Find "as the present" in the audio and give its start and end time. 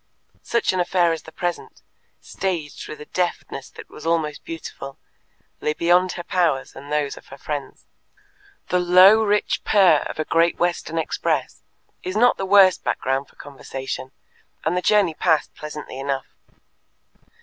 1.11-1.83